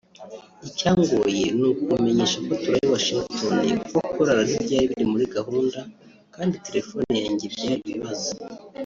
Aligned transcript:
icyangoye 0.67 1.45
ni 1.59 1.65
ukumenyesha 1.71 2.37
ko 2.45 2.53
turaye 2.61 2.83
Washington 2.93 3.53
kuko 3.79 3.99
kurara 4.15 4.41
ntibyari 4.49 4.85
biri 4.89 5.05
muri 5.13 5.25
gahunda 5.35 5.79
kandi 6.35 6.61
telephone 6.65 7.13
yanjye 7.23 7.45
byari 7.55 7.81
ibibazo 7.89 8.31